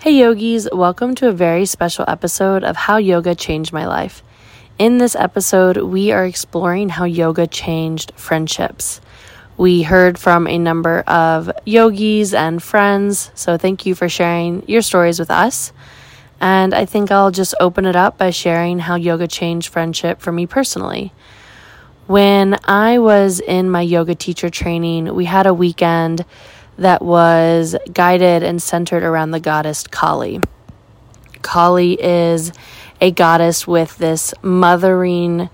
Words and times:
Hey 0.00 0.12
yogis, 0.12 0.68
welcome 0.72 1.16
to 1.16 1.26
a 1.26 1.32
very 1.32 1.66
special 1.66 2.04
episode 2.06 2.62
of 2.62 2.76
How 2.76 2.98
Yoga 2.98 3.34
Changed 3.34 3.72
My 3.72 3.84
Life. 3.84 4.22
In 4.78 4.98
this 4.98 5.16
episode, 5.16 5.76
we 5.78 6.12
are 6.12 6.24
exploring 6.24 6.88
how 6.88 7.04
yoga 7.04 7.48
changed 7.48 8.12
friendships. 8.14 9.00
We 9.56 9.82
heard 9.82 10.16
from 10.16 10.46
a 10.46 10.56
number 10.56 11.00
of 11.00 11.50
yogis 11.66 12.32
and 12.32 12.62
friends, 12.62 13.32
so 13.34 13.56
thank 13.56 13.86
you 13.86 13.96
for 13.96 14.08
sharing 14.08 14.62
your 14.68 14.82
stories 14.82 15.18
with 15.18 15.32
us. 15.32 15.72
And 16.40 16.74
I 16.74 16.84
think 16.84 17.10
I'll 17.10 17.32
just 17.32 17.56
open 17.58 17.84
it 17.84 17.96
up 17.96 18.16
by 18.16 18.30
sharing 18.30 18.78
how 18.78 18.94
yoga 18.94 19.26
changed 19.26 19.72
friendship 19.72 20.20
for 20.20 20.30
me 20.30 20.46
personally. 20.46 21.12
When 22.06 22.56
I 22.62 23.00
was 23.00 23.40
in 23.40 23.68
my 23.68 23.80
yoga 23.80 24.14
teacher 24.14 24.48
training, 24.48 25.12
we 25.12 25.24
had 25.24 25.48
a 25.48 25.52
weekend 25.52 26.24
that 26.78 27.02
was 27.02 27.76
guided 27.92 28.42
and 28.42 28.62
centered 28.62 29.02
around 29.02 29.32
the 29.32 29.40
goddess 29.40 29.86
Kali. 29.86 30.40
Kali 31.42 32.00
is 32.02 32.52
a 33.00 33.10
goddess 33.10 33.66
with 33.66 33.96
this 33.98 34.32
mothering 34.42 35.50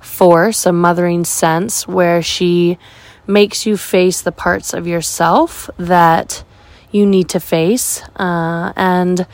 force, 0.00 0.66
a 0.66 0.72
mothering 0.72 1.24
sense, 1.24 1.86
where 1.86 2.22
she 2.22 2.78
makes 3.26 3.66
you 3.66 3.76
face 3.76 4.20
the 4.20 4.32
parts 4.32 4.74
of 4.74 4.86
yourself 4.86 5.70
that 5.78 6.42
you 6.90 7.06
need 7.06 7.28
to 7.30 7.40
face 7.40 8.02
uh, 8.16 8.72
and 8.76 9.26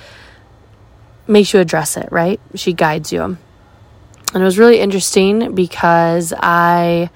makes 1.26 1.52
you 1.52 1.60
address 1.60 1.96
it, 1.96 2.08
right? 2.10 2.40
She 2.54 2.72
guides 2.72 3.12
you. 3.12 3.22
And 3.22 4.42
it 4.42 4.44
was 4.44 4.58
really 4.58 4.78
interesting 4.78 5.54
because 5.54 6.34
I 6.36 7.10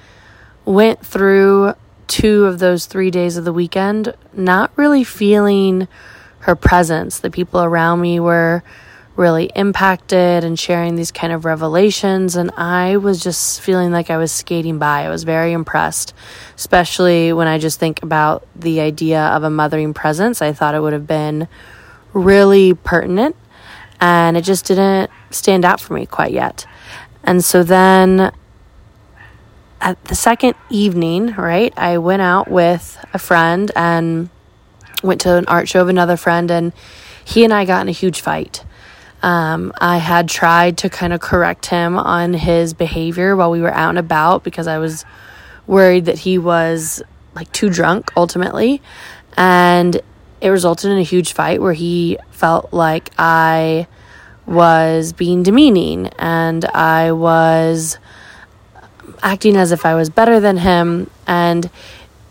went 0.64 1.04
through 1.04 1.74
two 2.12 2.44
of 2.44 2.58
those 2.58 2.84
three 2.84 3.10
days 3.10 3.38
of 3.38 3.46
the 3.46 3.54
weekend 3.54 4.12
not 4.34 4.70
really 4.76 5.02
feeling 5.02 5.88
her 6.40 6.54
presence. 6.54 7.20
The 7.20 7.30
people 7.30 7.62
around 7.62 8.02
me 8.02 8.20
were 8.20 8.62
really 9.16 9.50
impacted 9.56 10.44
and 10.44 10.58
sharing 10.58 10.94
these 10.94 11.10
kind 11.10 11.32
of 11.32 11.46
revelations. 11.46 12.36
And 12.36 12.50
I 12.50 12.98
was 12.98 13.22
just 13.22 13.62
feeling 13.62 13.92
like 13.92 14.10
I 14.10 14.18
was 14.18 14.30
skating 14.30 14.78
by. 14.78 15.06
I 15.06 15.08
was 15.08 15.24
very 15.24 15.52
impressed, 15.52 16.12
especially 16.54 17.32
when 17.32 17.46
I 17.46 17.56
just 17.56 17.80
think 17.80 18.02
about 18.02 18.46
the 18.54 18.80
idea 18.80 19.22
of 19.28 19.42
a 19.42 19.48
mothering 19.48 19.94
presence. 19.94 20.42
I 20.42 20.52
thought 20.52 20.74
it 20.74 20.80
would 20.80 20.92
have 20.92 21.06
been 21.06 21.48
really 22.12 22.74
pertinent, 22.74 23.36
and 24.02 24.36
it 24.36 24.42
just 24.42 24.66
didn't 24.66 25.10
stand 25.30 25.64
out 25.64 25.80
for 25.80 25.94
me 25.94 26.04
quite 26.04 26.32
yet. 26.32 26.66
And 27.24 27.42
so 27.42 27.62
then 27.62 28.32
at 29.82 30.02
the 30.04 30.14
second 30.14 30.54
evening, 30.70 31.34
right, 31.34 31.74
I 31.76 31.98
went 31.98 32.22
out 32.22 32.48
with 32.48 33.04
a 33.12 33.18
friend 33.18 33.70
and 33.74 34.30
went 35.02 35.20
to 35.22 35.36
an 35.36 35.44
art 35.48 35.68
show 35.68 35.80
of 35.80 35.88
another 35.88 36.16
friend, 36.16 36.50
and 36.50 36.72
he 37.24 37.42
and 37.42 37.52
I 37.52 37.64
got 37.64 37.82
in 37.82 37.88
a 37.88 37.92
huge 37.92 38.20
fight. 38.20 38.64
Um, 39.22 39.72
I 39.80 39.98
had 39.98 40.28
tried 40.28 40.78
to 40.78 40.88
kind 40.88 41.12
of 41.12 41.20
correct 41.20 41.66
him 41.66 41.98
on 41.98 42.32
his 42.32 42.74
behavior 42.74 43.34
while 43.34 43.50
we 43.50 43.60
were 43.60 43.74
out 43.74 43.90
and 43.90 43.98
about 43.98 44.44
because 44.44 44.66
I 44.66 44.78
was 44.78 45.04
worried 45.66 46.06
that 46.06 46.20
he 46.20 46.38
was 46.38 47.02
like 47.34 47.50
too 47.52 47.68
drunk 47.68 48.10
ultimately. 48.16 48.80
And 49.36 50.00
it 50.40 50.48
resulted 50.48 50.90
in 50.90 50.98
a 50.98 51.04
huge 51.04 51.32
fight 51.32 51.60
where 51.60 51.72
he 51.72 52.18
felt 52.30 52.72
like 52.72 53.10
I 53.16 53.86
was 54.44 55.12
being 55.12 55.44
demeaning 55.44 56.08
and 56.18 56.64
I 56.64 57.12
was 57.12 57.98
acting 59.22 59.56
as 59.56 59.72
if 59.72 59.86
I 59.86 59.94
was 59.94 60.10
better 60.10 60.40
than 60.40 60.58
him. 60.58 61.10
And 61.26 61.70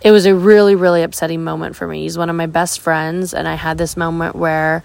it 0.02 0.12
was 0.12 0.26
a 0.26 0.36
really, 0.36 0.76
really 0.76 1.04
upsetting 1.04 1.44
moment 1.44 1.76
for 1.76 1.88
me. 1.88 2.04
He's 2.04 2.18
one 2.18 2.30
of 2.30 2.36
my 2.36 2.48
best 2.48 2.80
friends. 2.80 3.34
And 3.34 3.48
I 3.48 3.56
had 3.56 3.78
this 3.78 3.96
moment 3.96 4.36
where 4.36 4.84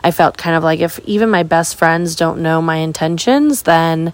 I 0.00 0.10
felt 0.10 0.36
kind 0.36 0.56
of 0.56 0.62
like 0.62 0.80
if 0.80 0.98
even 1.00 1.30
my 1.30 1.42
best 1.42 1.76
friends 1.76 2.16
don't 2.16 2.40
know 2.40 2.60
my 2.60 2.76
intentions, 2.76 3.62
then 3.62 4.12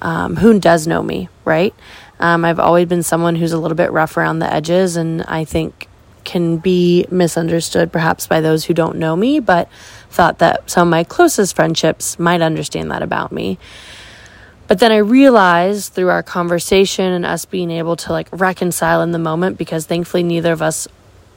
um, 0.00 0.36
who 0.36 0.58
does 0.58 0.86
know 0.86 1.02
me, 1.02 1.28
right? 1.44 1.74
Um, 2.18 2.44
I've 2.44 2.60
always 2.60 2.88
been 2.88 3.02
someone 3.02 3.36
who's 3.36 3.52
a 3.52 3.58
little 3.58 3.76
bit 3.76 3.92
rough 3.92 4.16
around 4.16 4.38
the 4.38 4.52
edges, 4.52 4.96
and 4.96 5.22
I 5.22 5.44
think 5.44 5.88
can 6.24 6.58
be 6.58 7.06
misunderstood 7.10 7.92
perhaps 7.92 8.26
by 8.26 8.40
those 8.40 8.64
who 8.64 8.74
don't 8.74 8.96
know 8.96 9.16
me, 9.16 9.40
but 9.40 9.68
thought 10.08 10.38
that 10.38 10.70
some 10.70 10.88
of 10.88 10.90
my 10.90 11.04
closest 11.04 11.56
friendships 11.56 12.18
might 12.18 12.40
understand 12.40 12.90
that 12.90 13.02
about 13.02 13.32
me. 13.32 13.58
But 14.72 14.78
then 14.78 14.90
I 14.90 14.96
realized 14.96 15.92
through 15.92 16.08
our 16.08 16.22
conversation 16.22 17.04
and 17.04 17.26
us 17.26 17.44
being 17.44 17.70
able 17.70 17.94
to 17.96 18.10
like 18.10 18.28
reconcile 18.32 19.02
in 19.02 19.12
the 19.12 19.18
moment 19.18 19.58
because 19.58 19.84
thankfully 19.84 20.22
neither 20.22 20.50
of 20.50 20.62
us 20.62 20.88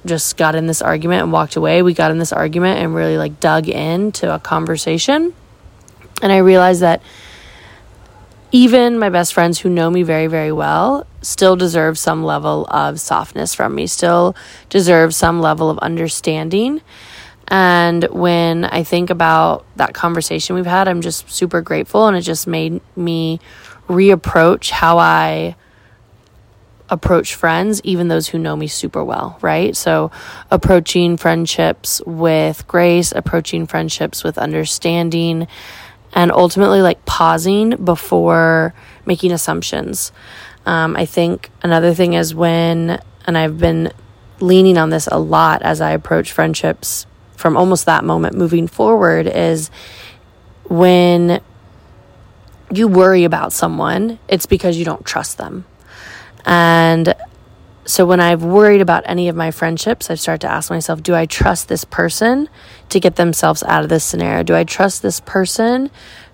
just 0.05 0.37
got 0.37 0.55
in 0.55 0.67
this 0.67 0.81
argument 0.81 1.23
and 1.23 1.33
walked 1.33 1.57
away. 1.57 1.81
We 1.81 1.93
got 1.93 2.11
in 2.11 2.17
this 2.17 2.31
argument 2.31 2.79
and 2.79 2.95
really 2.95 3.17
like 3.17 3.41
dug 3.41 3.67
into 3.67 4.33
a 4.33 4.39
conversation. 4.39 5.33
And 6.21 6.31
I 6.31 6.37
realized 6.37 6.81
that 6.81 7.01
even 8.53 8.97
my 8.99 9.09
best 9.09 9.33
friends 9.33 9.59
who 9.59 9.69
know 9.69 9.89
me 9.89 10.03
very, 10.03 10.27
very 10.27 10.53
well 10.53 11.05
still 11.21 11.57
deserve 11.57 11.97
some 11.97 12.23
level 12.23 12.65
of 12.67 13.01
softness 13.01 13.53
from 13.53 13.75
me, 13.75 13.85
still 13.85 14.33
deserve 14.69 15.13
some 15.13 15.41
level 15.41 15.69
of 15.69 15.77
understanding. 15.79 16.79
And 17.47 18.03
when 18.05 18.65
I 18.65 18.83
think 18.83 19.09
about 19.09 19.65
that 19.75 19.93
conversation 19.93 20.55
we've 20.55 20.65
had, 20.65 20.87
I'm 20.87 21.01
just 21.01 21.29
super 21.29 21.61
grateful. 21.61 22.07
And 22.07 22.17
it 22.17 22.21
just 22.21 22.47
made 22.47 22.81
me 22.95 23.39
reapproach 23.87 24.71
how 24.71 24.97
I 24.97 25.55
approach 26.89 27.35
friends, 27.35 27.81
even 27.83 28.07
those 28.07 28.27
who 28.27 28.37
know 28.37 28.55
me 28.55 28.67
super 28.67 29.03
well, 29.03 29.37
right? 29.41 29.75
So, 29.75 30.11
approaching 30.51 31.17
friendships 31.17 32.01
with 32.05 32.67
grace, 32.67 33.11
approaching 33.11 33.65
friendships 33.65 34.23
with 34.23 34.37
understanding, 34.37 35.47
and 36.13 36.31
ultimately 36.31 36.81
like 36.81 37.03
pausing 37.05 37.71
before 37.83 38.73
making 39.05 39.31
assumptions. 39.31 40.11
Um, 40.65 40.95
I 40.95 41.05
think 41.05 41.51
another 41.61 41.93
thing 41.93 42.13
is 42.13 42.33
when, 42.33 43.01
and 43.25 43.37
I've 43.37 43.57
been 43.57 43.91
leaning 44.39 44.77
on 44.77 44.89
this 44.89 45.07
a 45.11 45.19
lot 45.19 45.61
as 45.61 45.81
I 45.81 45.91
approach 45.91 46.31
friendships 46.31 47.05
from 47.35 47.57
almost 47.57 47.85
that 47.85 48.03
moment 48.03 48.35
moving 48.35 48.67
forward 48.67 49.27
is 49.27 49.69
when 50.63 51.41
you 52.71 52.87
worry 52.87 53.23
about 53.23 53.53
someone, 53.53 54.19
it's 54.27 54.45
because 54.45 54.77
you 54.77 54.85
don't 54.85 55.05
trust 55.05 55.37
them. 55.37 55.65
And 56.45 57.13
so 57.85 58.05
when 58.05 58.19
I've 58.19 58.43
worried 58.43 58.81
about 58.81 59.03
any 59.05 59.29
of 59.29 59.35
my 59.35 59.51
friendships, 59.51 60.09
I 60.09 60.15
start 60.15 60.41
to 60.41 60.51
ask 60.51 60.69
myself, 60.69 61.03
do 61.03 61.13
I 61.13 61.27
trust 61.27 61.67
this 61.67 61.85
person 61.85 62.49
to 62.89 62.99
get 62.99 63.15
themselves 63.15 63.61
out 63.63 63.83
of 63.83 63.89
this 63.89 64.03
scenario? 64.03 64.43
Do 64.43 64.55
I 64.55 64.63
trust 64.63 65.01
this 65.01 65.19
person 65.19 65.91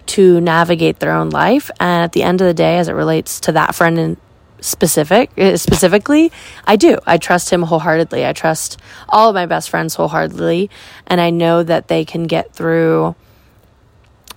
to 0.07 0.40
navigate 0.40 1.00
their 1.00 1.11
own 1.11 1.29
life? 1.29 1.69
And 1.79 2.03
at 2.03 2.13
the 2.13 2.23
end 2.23 2.40
of 2.40 2.47
the 2.47 2.53
day, 2.53 2.78
as 2.78 2.88
it 2.88 2.94
relates 2.94 3.40
to 3.41 3.51
that 3.51 3.75
friend 3.75 4.00
in 4.00 4.17
specific 4.61 5.31
uh, 5.38 5.57
specifically 5.57 6.31
i 6.66 6.75
do. 6.75 6.97
I 7.05 7.17
trust 7.17 7.49
him 7.51 7.63
wholeheartedly. 7.63 8.25
I 8.25 8.33
trust 8.33 8.79
all 9.09 9.29
of 9.29 9.35
my 9.35 9.47
best 9.47 9.69
friends 9.69 9.95
wholeheartedly 9.95 10.69
and 11.07 11.19
i 11.19 11.29
know 11.29 11.63
that 11.63 11.88
they 11.88 12.05
can 12.05 12.23
get 12.23 12.53
through 12.53 13.16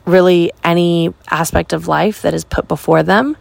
really 0.07 0.51
any 0.63 1.15
aspect 1.31 1.73
of 1.73 1.89
life 1.89 2.23
that 2.23 2.35
is 2.35 2.45
put 2.45 2.69
before 2.69 3.03
them. 3.03 3.37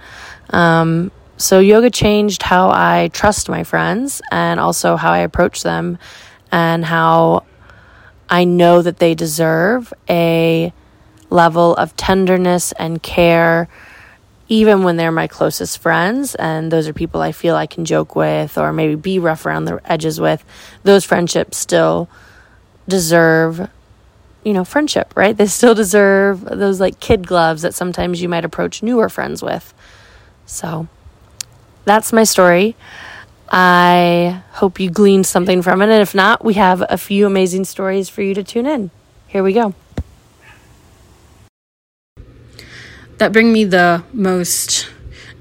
Um, 0.49 1.11
so 1.37 1.59
yoga 1.59 1.89
changed 1.89 2.43
how 2.43 2.69
i 2.69 3.09
trust 3.11 3.49
my 3.49 3.63
friends 3.63 4.21
and 4.31 4.59
also 4.59 4.95
how 4.95 5.11
i 5.11 5.19
approach 5.19 5.63
them 5.63 5.97
and 6.51 6.85
how 6.85 7.43
i 8.29 8.43
know 8.43 8.81
that 8.81 8.99
they 8.99 9.15
deserve 9.15 9.91
a 10.09 10.71
level 11.29 11.75
of 11.75 11.95
tenderness 11.97 12.71
and 12.73 13.01
care 13.01 13.67
even 14.49 14.83
when 14.83 14.97
they're 14.97 15.11
my 15.11 15.27
closest 15.27 15.79
friends 15.79 16.35
and 16.35 16.71
those 16.71 16.87
are 16.87 16.93
people 16.93 17.21
I 17.21 17.31
feel 17.31 17.55
I 17.55 17.67
can 17.67 17.85
joke 17.85 18.15
with 18.15 18.57
or 18.57 18.73
maybe 18.73 18.95
be 18.95 19.19
rough 19.19 19.45
around 19.45 19.65
the 19.65 19.79
edges 19.89 20.19
with, 20.19 20.43
those 20.83 21.05
friendships 21.05 21.57
still 21.57 22.09
deserve 22.87 23.69
you 24.43 24.53
know, 24.53 24.65
friendship, 24.65 25.13
right? 25.15 25.35
They 25.35 25.45
still 25.45 25.73
deserve 25.73 26.41
those 26.41 26.79
like 26.79 26.99
kid 26.99 27.25
gloves 27.27 27.61
that 27.61 27.73
sometimes 27.73 28.21
you 28.21 28.29
might 28.29 28.45
approach 28.45 28.83
newer 28.83 29.09
friends 29.09 29.41
with. 29.41 29.73
So 30.45 30.87
that's 31.85 32.11
my 32.11 32.23
story. 32.23 32.75
I 33.49 34.41
hope 34.53 34.79
you 34.79 34.89
gleaned 34.89 35.25
something 35.25 35.61
from 35.61 35.81
it. 35.81 35.85
And 35.85 36.01
if 36.01 36.13
not, 36.13 36.43
we 36.43 36.55
have 36.55 36.83
a 36.89 36.97
few 36.97 37.25
amazing 37.25 37.65
stories 37.65 38.09
for 38.09 38.21
you 38.21 38.33
to 38.33 38.43
tune 38.43 38.65
in. 38.65 38.91
Here 39.27 39.43
we 39.43 39.53
go. 39.53 39.73
That 43.17 43.31
bring 43.31 43.51
me 43.51 43.63
the 43.63 44.03
most 44.13 44.89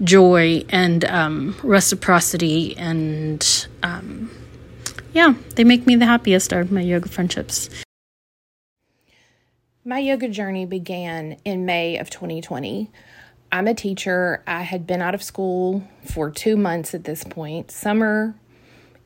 joy 0.02 0.64
and 0.69 1.04
um, 1.04 1.56
reciprocity 1.62 2.76
and 2.76 3.66
um, 3.82 4.30
yeah 5.12 5.34
they 5.54 5.64
make 5.64 5.86
me 5.86 5.96
the 5.96 6.06
happiest 6.06 6.52
of 6.52 6.72
my 6.72 6.80
yoga 6.80 7.08
friendships. 7.08 7.69
My 9.84 9.98
yoga 9.98 10.28
journey 10.28 10.64
began 10.64 11.38
in 11.44 11.66
may 11.66 11.98
of 11.98 12.08
2020 12.10 12.90
i'm 13.52 13.69
a 13.69 13.74
teacher. 13.74 14.42
I 14.46 14.62
had 14.62 14.86
been 14.86 15.02
out 15.02 15.14
of 15.14 15.22
school 15.22 15.86
for 16.10 16.30
two 16.30 16.56
months 16.56 16.94
at 16.94 17.04
this 17.04 17.22
point. 17.22 17.70
Summer 17.70 18.34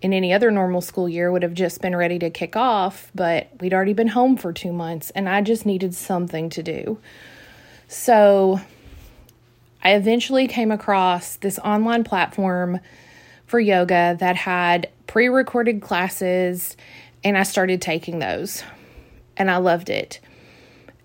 in 0.00 0.12
any 0.12 0.32
other 0.32 0.50
normal 0.50 0.80
school 0.80 1.08
year 1.08 1.32
would 1.32 1.42
have 1.42 1.54
just 1.54 1.80
been 1.80 1.96
ready 1.96 2.18
to 2.20 2.30
kick 2.30 2.54
off, 2.54 3.10
but 3.14 3.48
we'd 3.60 3.74
already 3.74 3.92
been 3.92 4.08
home 4.08 4.36
for 4.36 4.52
two 4.52 4.72
months 4.72 5.10
and 5.10 5.28
I 5.28 5.40
just 5.40 5.66
needed 5.66 5.94
something 5.94 6.48
to 6.50 6.62
do. 6.62 6.98
So 7.88 8.60
I 9.82 9.94
eventually 9.94 10.48
came 10.48 10.72
across 10.72 11.36
this 11.36 11.58
online 11.58 12.04
platform 12.04 12.80
for 13.46 13.60
yoga 13.60 14.16
that 14.18 14.36
had 14.36 14.88
pre 15.06 15.28
recorded 15.28 15.80
classes, 15.80 16.76
and 17.22 17.38
I 17.38 17.44
started 17.44 17.80
taking 17.80 18.18
those. 18.18 18.62
And 19.36 19.50
I 19.50 19.58
loved 19.58 19.90
it. 19.90 20.20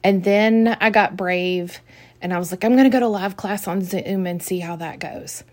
And 0.04 0.24
then 0.24 0.78
I 0.80 0.90
got 0.90 1.18
brave 1.18 1.82
and 2.22 2.34
I 2.34 2.40
was 2.40 2.52
like, 2.52 2.64
I'm 2.64 2.74
going 2.74 2.86
to 2.86 2.90
go 2.90 3.00
to 3.00 3.08
live 3.08 3.36
class 3.36 3.68
on 3.68 3.82
Zoom 3.82 4.28
and 4.28 4.42
see 4.42 4.60
how 4.60 4.76
that 4.78 5.00
goes. 5.00 5.44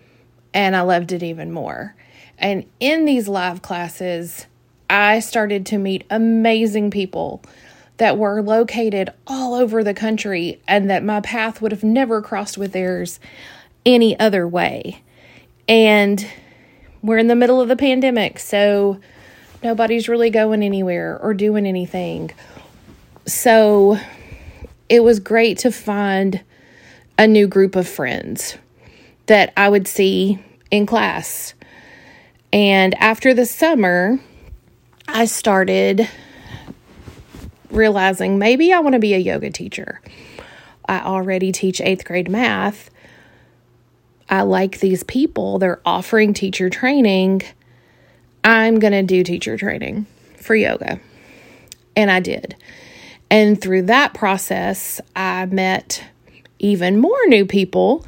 And 0.52 0.76
I 0.76 0.82
loved 0.82 1.12
it 1.12 1.22
even 1.22 1.50
more. 1.50 1.94
And 2.38 2.66
in 2.78 3.04
these 3.04 3.26
live 3.26 3.62
classes, 3.62 4.46
I 4.88 5.20
started 5.20 5.66
to 5.66 5.78
meet 5.78 6.04
amazing 6.10 6.90
people 6.90 7.42
that 7.98 8.16
were 8.16 8.42
located 8.42 9.10
all 9.26 9.54
over 9.54 9.84
the 9.84 9.94
country 9.94 10.60
and 10.66 10.88
that 10.88 11.04
my 11.04 11.20
path 11.20 11.60
would 11.60 11.72
have 11.72 11.84
never 11.84 12.22
crossed 12.22 12.56
with 12.56 12.72
theirs 12.72 13.20
any 13.84 14.18
other 14.18 14.46
way. 14.48 15.02
And 15.68 16.26
we're 17.02 17.18
in 17.18 17.28
the 17.28 17.36
middle 17.36 17.60
of 17.60 17.68
the 17.68 17.76
pandemic, 17.76 18.38
so 18.38 18.98
nobody's 19.62 20.08
really 20.08 20.30
going 20.30 20.62
anywhere 20.62 21.18
or 21.20 21.34
doing 21.34 21.66
anything. 21.66 22.30
So 23.26 23.98
it 24.88 25.00
was 25.00 25.20
great 25.20 25.58
to 25.58 25.70
find 25.70 26.42
a 27.18 27.26
new 27.26 27.46
group 27.46 27.76
of 27.76 27.86
friends 27.86 28.56
that 29.26 29.52
I 29.56 29.68
would 29.68 29.86
see 29.86 30.42
in 30.70 30.86
class. 30.86 31.54
And 32.52 32.94
after 32.94 33.34
the 33.34 33.44
summer, 33.44 34.18
I 35.06 35.24
started 35.26 36.08
realizing 37.70 38.38
maybe 38.38 38.72
I 38.72 38.80
want 38.80 38.94
to 38.94 38.98
be 38.98 39.14
a 39.14 39.18
yoga 39.18 39.50
teacher. 39.50 40.00
I 40.86 41.00
already 41.00 41.52
teach 41.52 41.80
eighth 41.80 42.04
grade 42.04 42.30
math. 42.30 42.90
I 44.30 44.42
like 44.42 44.80
these 44.80 45.02
people. 45.04 45.58
They're 45.58 45.80
offering 45.84 46.34
teacher 46.34 46.70
training. 46.70 47.42
I'm 48.44 48.78
going 48.78 48.92
to 48.92 49.02
do 49.02 49.22
teacher 49.22 49.56
training 49.56 50.06
for 50.36 50.54
yoga. 50.54 51.00
And 51.96 52.10
I 52.10 52.20
did. 52.20 52.56
And 53.30 53.60
through 53.60 53.82
that 53.82 54.14
process, 54.14 55.00
I 55.14 55.46
met 55.46 56.02
even 56.58 56.98
more 56.98 57.26
new 57.26 57.44
people 57.44 58.06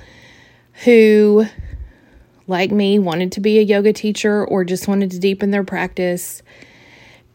who, 0.85 1.47
like 2.47 2.71
me, 2.71 2.99
wanted 2.99 3.33
to 3.33 3.41
be 3.41 3.59
a 3.59 3.62
yoga 3.62 3.93
teacher 3.93 4.45
or 4.45 4.65
just 4.65 4.89
wanted 4.89 5.11
to 5.11 5.19
deepen 5.19 5.51
their 5.51 5.65
practice. 5.65 6.43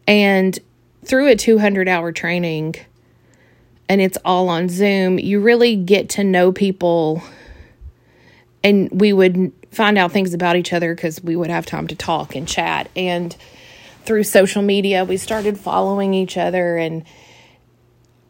And 0.08 0.58
through 1.06 1.28
a 1.28 1.36
200 1.36 1.88
hour 1.88 2.12
training, 2.12 2.76
and 3.88 4.02
it's 4.02 4.18
all 4.26 4.50
on 4.50 4.70
Zoom, 4.70 5.20
you 5.20 5.40
really 5.40 5.76
get 5.76 6.10
to 6.10 6.24
know 6.24 6.52
people. 6.52 7.22
And 8.64 8.90
we 8.92 9.14
would 9.14 9.52
find 9.72 9.98
out 9.98 10.12
things 10.12 10.34
about 10.34 10.56
each 10.56 10.74
other 10.74 10.96
because 10.96 11.24
we 11.24 11.36
would 11.36 11.52
have 11.52 11.66
time 11.66 11.88
to 11.88 11.96
talk 11.96 12.36
and 12.36 12.48
chat. 12.48 12.90
And 12.96 13.36
through 14.04 14.24
social 14.24 14.64
media, 14.64 15.06
we 15.06 15.18
started 15.18 15.60
following 15.60 16.14
each 16.14 16.38
other. 16.38 16.78
And 16.78 17.04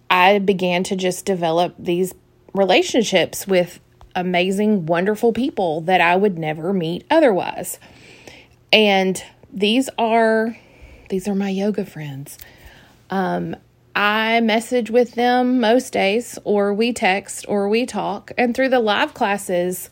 I 0.09 0.39
began 0.39 0.83
to 0.85 0.95
just 0.97 1.25
develop 1.25 1.75
these 1.79 2.13
relationships 2.53 3.47
with 3.47 3.79
amazing, 4.15 4.85
wonderful 4.85 5.31
people 5.33 5.81
that 5.81 6.01
I 6.01 6.15
would 6.15 6.37
never 6.37 6.73
meet 6.73 7.05
otherwise. 7.09 7.79
And 8.73 9.21
these 9.53 9.89
are 9.97 10.57
these 11.09 11.27
are 11.27 11.35
my 11.35 11.49
yoga 11.49 11.85
friends. 11.85 12.37
Um, 13.09 13.55
I 13.95 14.41
message 14.41 14.91
with 14.91 15.13
them 15.13 15.61
most 15.61 15.93
days, 15.93 16.37
or 16.43 16.73
we 16.73 16.91
text, 16.91 17.45
or 17.47 17.69
we 17.69 17.85
talk. 17.85 18.31
And 18.37 18.53
through 18.53 18.69
the 18.69 18.79
live 18.79 19.13
classes, 19.13 19.89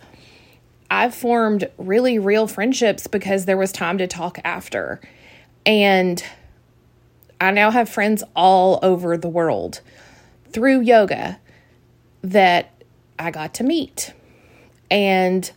I've 0.91 1.15
formed 1.15 1.69
really 1.77 2.19
real 2.19 2.47
friendships 2.47 3.07
because 3.07 3.45
there 3.45 3.57
was 3.57 3.71
time 3.71 3.97
to 3.99 4.07
talk 4.07 4.39
after. 4.43 4.99
And 5.65 6.23
I 7.39 7.51
now 7.51 7.71
have 7.71 7.87
friends 7.87 8.23
all 8.35 8.79
over 8.83 9.15
the 9.15 9.29
world 9.29 9.79
through 10.51 10.81
yoga 10.81 11.39
that 12.23 12.71
I 13.17 13.31
got 13.31 13.53
to 13.55 13.63
meet. 13.63 14.13
And 14.91 15.49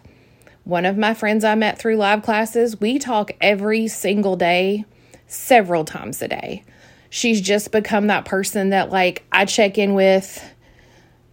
one 0.62 0.84
of 0.84 0.96
my 0.96 1.14
friends 1.14 1.44
I 1.44 1.56
met 1.56 1.78
through 1.78 1.96
live 1.96 2.22
classes, 2.22 2.80
we 2.80 2.98
talk 2.98 3.32
every 3.40 3.88
single 3.88 4.36
day, 4.36 4.84
several 5.26 5.84
times 5.84 6.22
a 6.22 6.28
day 6.28 6.62
she's 7.10 7.40
just 7.40 7.72
become 7.72 8.08
that 8.08 8.24
person 8.24 8.70
that 8.70 8.90
like 8.90 9.24
I 9.32 9.44
check 9.44 9.78
in 9.78 9.94
with 9.94 10.42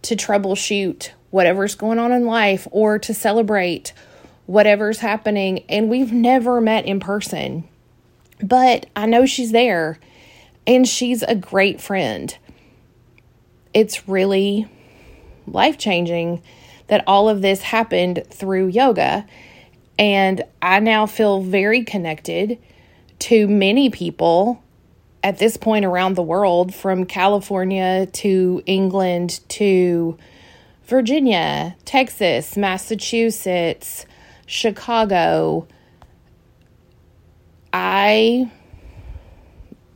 to 0.02 0.16
troubleshoot 0.16 1.10
whatever's 1.30 1.74
going 1.74 1.98
on 1.98 2.12
in 2.12 2.26
life 2.26 2.68
or 2.70 2.98
to 3.00 3.14
celebrate 3.14 3.92
whatever's 4.46 4.98
happening 4.98 5.64
and 5.68 5.88
we've 5.88 6.12
never 6.12 6.60
met 6.60 6.86
in 6.86 7.00
person. 7.00 7.68
But 8.42 8.86
I 8.94 9.06
know 9.06 9.26
she's 9.26 9.52
there 9.52 9.98
and 10.66 10.86
she's 10.86 11.22
a 11.22 11.34
great 11.34 11.80
friend. 11.80 12.36
It's 13.72 14.08
really 14.08 14.68
life 15.46 15.78
changing 15.78 16.42
that 16.86 17.04
all 17.06 17.28
of 17.28 17.42
this 17.42 17.62
happened 17.62 18.24
through 18.30 18.68
yoga. 18.68 19.26
And 19.98 20.42
I 20.60 20.80
now 20.80 21.06
feel 21.06 21.40
very 21.40 21.84
connected 21.84 22.58
to 23.20 23.48
many 23.48 23.90
people 23.90 24.62
at 25.24 25.38
this 25.38 25.56
point 25.56 25.86
around 25.86 26.14
the 26.14 26.22
world, 26.22 26.74
from 26.74 27.06
California 27.06 28.06
to 28.12 28.62
England 28.66 29.40
to 29.48 30.18
Virginia, 30.84 31.74
Texas, 31.86 32.58
Massachusetts, 32.58 34.04
Chicago. 34.44 35.66
I 37.72 38.50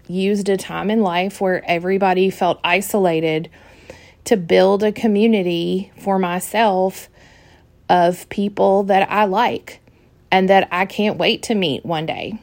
used 0.09 0.49
a 0.49 0.57
time 0.57 0.91
in 0.91 1.03
life 1.03 1.43
where 1.43 1.63
everybody 1.71 2.31
felt 2.31 2.59
isolated 2.65 3.51
to 4.25 4.39
build 4.39 4.83
a 4.83 4.93
community 4.93 5.93
for 5.99 6.19
myself 6.19 7.11
of 7.91 8.27
people 8.31 8.85
that 8.85 9.11
I 9.11 9.27
like 9.27 9.81
and 10.31 10.49
that 10.49 10.69
I 10.73 10.87
can't 10.87 11.19
wait 11.19 11.43
to 11.45 11.55
meet 11.55 11.85
one 11.85 12.07
day 12.07 12.39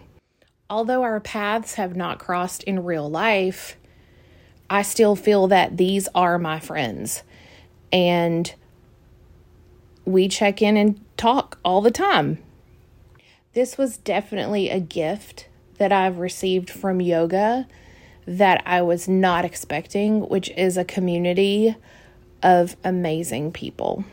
although 0.69 1.03
our 1.03 1.19
paths 1.19 1.75
have 1.75 1.95
not 1.95 2.19
crossed 2.19 2.63
in 2.63 2.83
real 2.83 3.09
life, 3.09 3.77
I 4.69 4.81
still 4.81 5.15
feel 5.15 5.47
that 5.47 5.77
these 5.77 6.07
are 6.15 6.39
my 6.39 6.59
friends. 6.59 7.23
And 7.91 8.53
we 10.05 10.27
check 10.27 10.61
in 10.61 10.77
and 10.77 10.99
talk 11.17 11.59
all 11.63 11.81
the 11.81 11.91
time. 11.91 12.39
This 13.53 13.77
was 13.77 13.97
definitely 13.97 14.69
a 14.69 14.79
gift 14.79 15.47
that 15.77 15.91
I've 15.91 16.17
received 16.17 16.69
from 16.69 17.01
yoga 17.01 17.67
that 18.25 18.63
I 18.65 18.81
was 18.81 19.07
not 19.07 19.45
expecting, 19.45 20.27
which 20.27 20.49
is 20.51 20.77
a 20.77 20.85
community 20.85 21.75
of 22.41 22.75
amazing 22.83 23.51
people. 23.51 24.03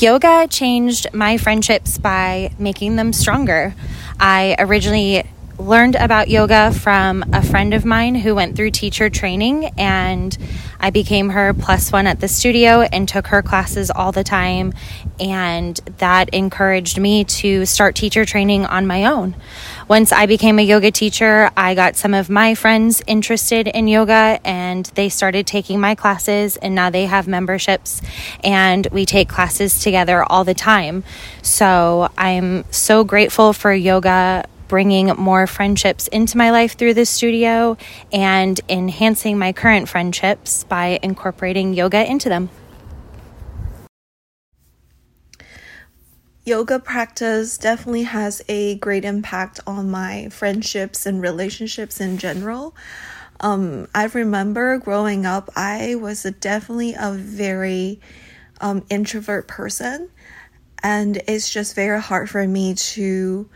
Yoga 0.00 0.46
changed 0.48 1.12
my 1.12 1.38
friendships 1.38 1.98
by 1.98 2.52
making 2.56 2.94
them 2.94 3.12
stronger. 3.12 3.74
I 4.20 4.54
originally 4.60 5.24
learned 5.58 5.96
about 5.96 6.28
yoga 6.28 6.72
from 6.72 7.24
a 7.32 7.42
friend 7.42 7.74
of 7.74 7.84
mine 7.84 8.14
who 8.14 8.32
went 8.32 8.54
through 8.54 8.70
teacher 8.70 9.10
training 9.10 9.72
and 9.76 10.38
I 10.78 10.90
became 10.90 11.30
her 11.30 11.52
plus 11.52 11.90
one 11.90 12.06
at 12.06 12.20
the 12.20 12.28
studio 12.28 12.82
and 12.82 13.08
took 13.08 13.26
her 13.26 13.42
classes 13.42 13.90
all 13.90 14.12
the 14.12 14.22
time 14.22 14.72
and 15.18 15.74
that 15.98 16.28
encouraged 16.28 17.00
me 17.00 17.24
to 17.24 17.66
start 17.66 17.96
teacher 17.96 18.24
training 18.24 18.66
on 18.66 18.86
my 18.86 19.06
own. 19.06 19.34
Once 19.88 20.12
I 20.12 20.26
became 20.26 20.58
a 20.58 20.62
yoga 20.62 20.90
teacher, 20.90 21.50
I 21.56 21.74
got 21.74 21.96
some 21.96 22.12
of 22.12 22.28
my 22.28 22.54
friends 22.54 23.02
interested 23.06 23.66
in 23.68 23.88
yoga 23.88 24.38
and 24.44 24.84
they 24.96 25.08
started 25.08 25.46
taking 25.46 25.80
my 25.80 25.94
classes 25.94 26.58
and 26.58 26.74
now 26.74 26.90
they 26.90 27.06
have 27.06 27.26
memberships 27.26 28.02
and 28.44 28.86
we 28.92 29.06
take 29.06 29.30
classes 29.30 29.80
together 29.80 30.22
all 30.22 30.44
the 30.44 30.52
time. 30.52 31.04
So 31.40 32.10
I'm 32.18 32.70
so 32.70 33.02
grateful 33.02 33.54
for 33.54 33.72
yoga 33.72 34.44
bringing 34.68 35.06
more 35.16 35.46
friendships 35.46 36.06
into 36.08 36.36
my 36.36 36.50
life 36.50 36.76
through 36.76 36.92
the 36.92 37.06
studio 37.06 37.78
and 38.12 38.60
enhancing 38.68 39.38
my 39.38 39.54
current 39.54 39.88
friendships 39.88 40.64
by 40.64 40.98
incorporating 41.02 41.72
yoga 41.72 42.04
into 42.04 42.28
them. 42.28 42.50
Yoga 46.48 46.78
practice 46.78 47.58
definitely 47.58 48.04
has 48.04 48.40
a 48.48 48.76
great 48.76 49.04
impact 49.04 49.60
on 49.66 49.90
my 49.90 50.30
friendships 50.30 51.04
and 51.04 51.20
relationships 51.20 52.00
in 52.00 52.16
general. 52.16 52.74
Um, 53.38 53.86
I 53.94 54.06
remember 54.06 54.78
growing 54.78 55.26
up, 55.26 55.50
I 55.54 55.96
was 55.96 56.24
a, 56.24 56.30
definitely 56.30 56.94
a 56.98 57.12
very 57.12 58.00
um, 58.62 58.82
introvert 58.88 59.46
person, 59.46 60.08
and 60.82 61.20
it's 61.28 61.52
just 61.52 61.74
very 61.74 62.00
hard 62.00 62.30
for 62.30 62.48
me 62.48 62.74
to 62.96 63.50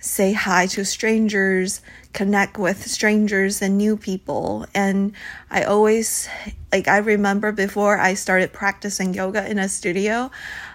say 0.00 0.34
hi 0.34 0.66
to 0.66 0.84
strangers, 0.84 1.80
connect 2.12 2.58
with 2.58 2.86
strangers 2.86 3.62
and 3.62 3.78
new 3.78 3.96
people. 3.96 4.66
And 4.74 5.12
I 5.50 5.62
always, 5.62 6.28
like, 6.70 6.86
I 6.86 6.98
remember 6.98 7.50
before 7.50 7.98
I 7.98 8.12
started 8.12 8.52
practicing 8.52 9.14
yoga 9.14 9.48
in 9.50 9.58
a 9.58 9.70
studio, 9.70 10.30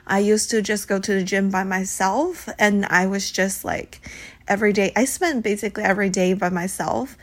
I 0.05 0.19
used 0.19 0.50
to 0.51 0.62
just 0.62 0.88
go 0.88 1.00
to 1.00 1.13
the 1.13 1.24
gym 1.24 1.50
by 1.50 1.63
myself. 1.63 2.50
And 2.60 2.86
I 2.86 3.07
was 3.07 3.31
just 3.31 3.63
like, 3.63 4.01
every 4.48 4.74
day, 4.74 4.91
I 4.95 5.05
spent 5.05 5.43
basically 5.43 5.83
every 5.83 6.10
day 6.10 6.33
by 6.33 6.50
myself. 6.50 7.17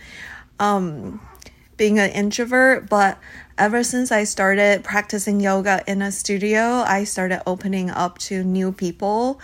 Um, 0.58 1.20
being 1.76 1.98
an 1.98 2.10
introvert, 2.10 2.90
but 2.90 3.18
ever 3.56 3.82
since 3.82 4.12
I 4.12 4.24
started 4.24 4.84
practicing 4.84 5.40
yoga 5.40 5.82
in 5.86 6.02
a 6.02 6.12
studio, 6.12 6.84
I 6.86 7.04
started 7.04 7.42
opening 7.46 7.88
up 7.88 8.18
to 8.18 8.44
new 8.44 8.70
people 8.70 9.40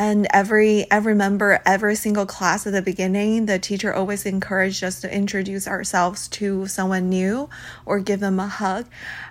and 0.00 0.26
every 0.32 0.90
i 0.90 0.96
remember 0.96 1.60
every 1.66 1.94
single 1.94 2.24
class 2.24 2.66
at 2.66 2.72
the 2.72 2.80
beginning 2.80 3.44
the 3.44 3.58
teacher 3.58 3.92
always 3.92 4.24
encouraged 4.24 4.82
us 4.82 4.98
to 5.02 5.14
introduce 5.14 5.68
ourselves 5.68 6.26
to 6.26 6.66
someone 6.66 7.10
new 7.10 7.50
or 7.84 8.00
give 8.00 8.18
them 8.18 8.40
a 8.40 8.46
hug 8.48 8.86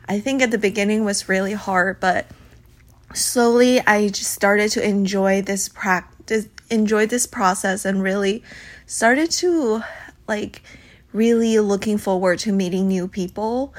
i 0.07 0.19
think 0.19 0.43
at 0.43 0.51
the 0.51 0.59
beginning 0.59 1.03
was 1.03 1.27
really 1.27 1.53
hard 1.53 1.99
but 1.99 2.27
slowly 3.13 3.79
i 3.81 4.07
just 4.07 4.31
started 4.31 4.69
to 4.71 4.85
enjoy 4.85 5.41
this 5.41 5.69
practice 5.69 6.47
enjoy 6.69 7.05
this 7.05 7.25
process 7.25 7.85
and 7.85 8.03
really 8.03 8.43
started 8.85 9.31
to 9.31 9.81
like 10.27 10.61
really 11.11 11.59
looking 11.59 11.97
forward 11.97 12.39
to 12.39 12.51
meeting 12.51 12.87
new 12.87 13.07
people 13.07 13.73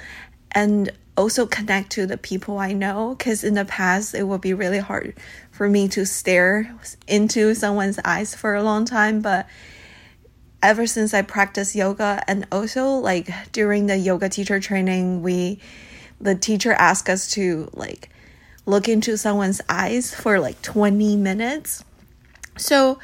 and 0.52 0.90
also 1.16 1.46
connect 1.46 1.90
to 1.92 2.06
the 2.06 2.16
people 2.16 2.58
I 2.58 2.72
know 2.72 3.14
because 3.16 3.44
in 3.44 3.54
the 3.54 3.64
past 3.64 4.14
it 4.14 4.24
would 4.24 4.40
be 4.40 4.54
really 4.54 4.78
hard 4.78 5.14
for 5.50 5.68
me 5.68 5.86
to 5.88 6.06
stare 6.06 6.74
into 7.06 7.54
someone's 7.54 7.98
eyes 8.04 8.34
for 8.34 8.54
a 8.54 8.62
long 8.62 8.84
time 8.84 9.20
but 9.20 9.46
ever 10.62 10.86
since 10.86 11.14
I 11.14 11.22
practice 11.22 11.76
yoga 11.76 12.22
and 12.26 12.46
also 12.50 12.94
like 12.94 13.30
during 13.52 13.86
the 13.86 13.96
yoga 13.96 14.28
teacher 14.28 14.60
training 14.60 15.22
we 15.22 15.60
the 16.20 16.34
teacher 16.34 16.72
asked 16.72 17.08
us 17.08 17.30
to 17.32 17.70
like 17.74 18.10
look 18.66 18.88
into 18.88 19.16
someone's 19.16 19.60
eyes 19.68 20.14
for 20.14 20.38
like 20.38 20.60
20 20.62 21.16
minutes 21.16 21.84
so 22.56 22.98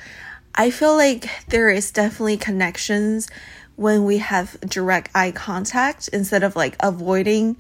I 0.55 0.71
feel 0.71 0.97
like 0.97 1.29
there 1.49 1.69
is 1.69 1.91
definitely 1.91 2.37
connections 2.37 3.29
when 3.77 4.05
we 4.05 4.19
have 4.19 4.59
direct 4.61 5.11
eye 5.15 5.31
contact 5.31 6.09
instead 6.09 6.43
of 6.43 6.57
like 6.57 6.77
avoiding 6.81 7.57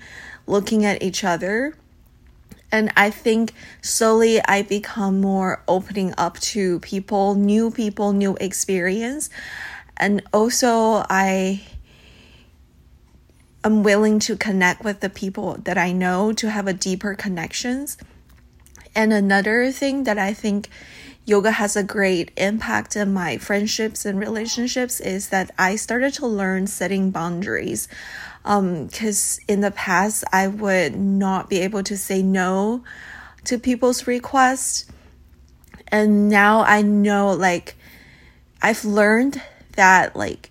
looking 0.46 0.84
at 0.84 1.02
each 1.02 1.24
other. 1.24 1.74
And 2.72 2.92
I 2.96 3.10
think 3.10 3.52
slowly 3.80 4.40
I 4.42 4.62
become 4.62 5.20
more 5.20 5.62
opening 5.68 6.14
up 6.18 6.38
to 6.40 6.80
people, 6.80 7.34
new 7.34 7.70
people, 7.70 8.12
new 8.12 8.36
experience. 8.40 9.30
And 9.96 10.22
also 10.32 11.04
I 11.08 11.62
am 13.66 13.82
willing 13.82 14.18
to 14.20 14.37
connect 14.37 14.85
with 14.85 15.00
the 15.00 15.11
people 15.11 15.58
that 15.64 15.76
I 15.76 15.92
know 15.92 16.32
to 16.32 16.50
have 16.50 16.66
a 16.66 16.73
deeper 16.73 17.14
connections. 17.14 17.99
And 18.94 19.12
another 19.12 19.70
thing 19.70 20.04
that 20.04 20.18
I 20.18 20.32
think 20.32 20.70
yoga 21.26 21.50
has 21.50 21.76
a 21.76 21.82
great 21.82 22.30
impact 22.37 22.96
in 22.96 23.12
my 23.12 23.37
friendships 23.37 24.06
and 24.06 24.18
relationships 24.18 25.00
is 25.00 25.28
that 25.28 25.50
I 25.58 25.76
started 25.76 26.14
to 26.14 26.26
learn 26.26 26.66
setting 26.66 27.11
boundaries 27.11 27.88
because 28.42 29.38
um, 29.38 29.44
in 29.49 29.61
the 29.61 29.73
past 29.73 30.25
I 30.32 30.46
would 30.46 30.96
not 30.96 31.50
be 31.50 31.58
able 31.58 31.82
to 31.82 31.96
say 31.96 32.23
no 32.23 32.85
to 33.44 33.58
people's 33.58 34.06
requests. 34.06 34.87
And 35.88 36.28
now 36.28 36.62
I 36.62 36.82
know, 36.82 37.32
like, 37.32 37.76
I've 38.62 38.85
learned 38.85 39.42
that, 39.73 40.16
like, 40.16 40.50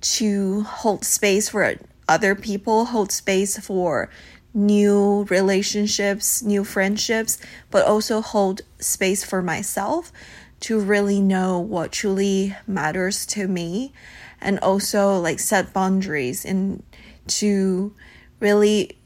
to 0.00 0.62
hold 0.62 1.04
space 1.04 1.48
for 1.50 1.64
other 2.10 2.34
people, 2.34 2.86
hold 2.86 3.12
space 3.12 3.56
for 3.58 4.10
new 4.52 5.24
relationships, 5.30 6.42
new 6.42 6.64
friendships, 6.64 7.38
but 7.70 7.86
also 7.86 8.20
hold 8.20 8.62
space 8.80 9.24
for 9.24 9.40
myself 9.40 10.12
to 10.58 10.78
really 10.78 11.20
know 11.20 11.60
what 11.60 11.92
truly 11.92 12.56
matters 12.66 13.24
to 13.24 13.46
me 13.46 13.92
and 14.40 14.58
also 14.58 15.18
like 15.18 15.38
set 15.38 15.72
boundaries 15.72 16.44
and 16.44 16.82
to 17.28 17.94
really 18.40 18.98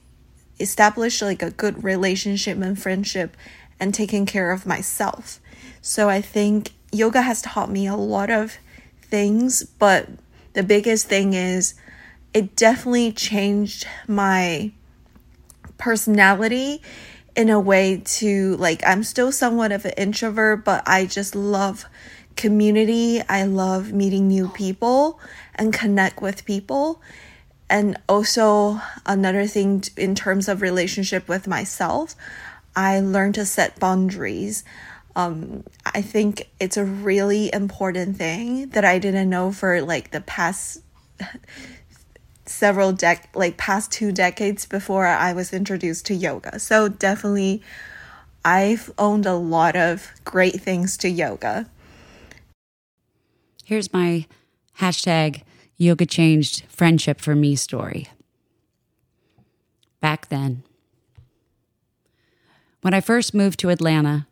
establish 0.58 1.20
like 1.20 1.42
a 1.42 1.50
good 1.50 1.84
relationship 1.84 2.58
and 2.58 2.80
friendship 2.80 3.37
and 3.78 3.92
taking 3.92 4.25
care 4.25 4.50
of 4.50 4.64
myself. 4.64 5.40
So 5.82 6.08
I 6.08 6.23
think 6.23 6.73
yoga 6.90 7.20
has 7.20 7.42
taught 7.42 7.70
me 7.70 7.87
a 7.87 7.96
lot 7.96 8.30
of 8.30 8.56
things, 9.02 9.62
but 9.62 10.08
the 10.54 10.62
biggest 10.62 11.06
thing 11.06 11.34
is 11.34 11.75
it 12.34 12.56
definitely 12.56 13.12
changed 13.12 13.86
my 14.06 14.72
personality 15.78 16.82
in 17.34 17.48
a 17.48 17.58
way 17.58 18.02
to 18.04 18.56
like 18.56 18.82
I'm 18.86 19.02
still 19.02 19.32
somewhat 19.32 19.72
of 19.72 19.84
an 19.84 19.92
introvert, 19.96 20.64
but 20.64 20.82
I 20.86 21.06
just 21.06 21.34
love 21.34 21.86
community. 22.36 23.22
I 23.28 23.44
love 23.44 23.92
meeting 23.92 24.28
new 24.28 24.48
people 24.48 25.18
and 25.54 25.72
connect 25.72 26.20
with 26.20 26.44
people 26.44 27.00
and 27.70 27.96
also 28.08 28.80
another 29.06 29.46
thing 29.46 29.82
in 29.96 30.14
terms 30.14 30.48
of 30.48 30.62
relationship 30.62 31.28
with 31.28 31.46
myself 31.46 32.14
i 32.76 33.00
learned 33.00 33.34
to 33.34 33.44
set 33.44 33.78
boundaries 33.78 34.64
um, 35.16 35.64
i 35.86 36.02
think 36.02 36.48
it's 36.60 36.76
a 36.76 36.84
really 36.84 37.52
important 37.52 38.16
thing 38.16 38.68
that 38.70 38.84
i 38.84 38.98
didn't 38.98 39.30
know 39.30 39.50
for 39.50 39.80
like 39.82 40.10
the 40.10 40.20
past 40.20 40.82
several 42.46 42.92
dec 42.92 43.20
like 43.34 43.56
past 43.56 43.90
two 43.90 44.12
decades 44.12 44.66
before 44.66 45.06
i 45.06 45.32
was 45.32 45.52
introduced 45.52 46.06
to 46.06 46.14
yoga 46.14 46.58
so 46.58 46.88
definitely 46.88 47.62
i've 48.44 48.92
owned 48.98 49.26
a 49.26 49.34
lot 49.34 49.74
of 49.76 50.10
great 50.24 50.60
things 50.60 50.96
to 50.96 51.08
yoga 51.08 51.68
here's 53.64 53.92
my 53.92 54.26
hashtag 54.80 55.42
yoga 55.76 56.06
changed 56.06 56.64
friendship 56.68 57.20
for 57.20 57.34
me 57.34 57.56
story. 57.56 58.08
Back 60.00 60.28
then, 60.28 60.62
when 62.82 62.94
I 62.94 63.00
first 63.00 63.34
moved 63.34 63.58
to 63.60 63.70
Atlanta, 63.70 64.26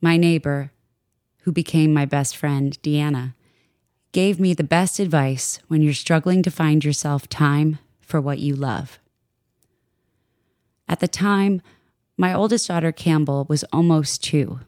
my 0.00 0.16
neighbor, 0.16 0.70
who 1.40 1.52
became 1.52 1.92
my 1.92 2.04
best 2.04 2.36
friend, 2.36 2.80
Deanna, 2.82 3.34
gave 4.16 4.40
me 4.40 4.54
the 4.54 4.64
best 4.64 4.98
advice 4.98 5.58
when 5.68 5.82
you're 5.82 5.92
struggling 5.92 6.42
to 6.42 6.50
find 6.50 6.82
yourself 6.82 7.28
time 7.28 7.78
for 8.00 8.18
what 8.18 8.38
you 8.38 8.56
love. 8.56 8.98
At 10.88 11.00
the 11.00 11.06
time, 11.06 11.60
my 12.16 12.32
oldest 12.32 12.66
daughter, 12.66 12.92
Campbell, 12.92 13.44
was 13.46 13.62
almost 13.74 14.24
two. 14.24 14.60